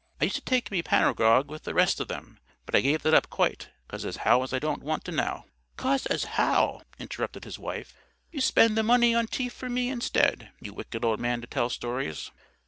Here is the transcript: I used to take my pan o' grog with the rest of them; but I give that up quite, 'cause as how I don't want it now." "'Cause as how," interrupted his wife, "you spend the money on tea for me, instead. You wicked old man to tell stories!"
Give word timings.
I 0.19 0.23
used 0.23 0.35
to 0.37 0.41
take 0.41 0.71
my 0.71 0.81
pan 0.81 1.03
o' 1.03 1.13
grog 1.13 1.51
with 1.51 1.61
the 1.61 1.75
rest 1.75 1.99
of 1.99 2.07
them; 2.07 2.39
but 2.65 2.73
I 2.75 2.81
give 2.81 3.03
that 3.03 3.13
up 3.13 3.29
quite, 3.29 3.69
'cause 3.87 4.03
as 4.03 4.15
how 4.25 4.41
I 4.41 4.57
don't 4.57 4.81
want 4.81 5.07
it 5.07 5.11
now." 5.11 5.45
"'Cause 5.77 6.07
as 6.07 6.23
how," 6.23 6.81
interrupted 6.97 7.43
his 7.45 7.59
wife, 7.59 7.93
"you 8.31 8.41
spend 8.41 8.75
the 8.75 8.81
money 8.81 9.13
on 9.13 9.27
tea 9.27 9.47
for 9.47 9.69
me, 9.69 9.89
instead. 9.89 10.49
You 10.59 10.73
wicked 10.73 11.05
old 11.05 11.19
man 11.19 11.39
to 11.41 11.45
tell 11.47 11.69
stories!" 11.69 12.31